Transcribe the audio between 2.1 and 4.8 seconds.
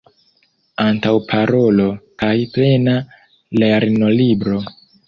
kaj plena lernolibro.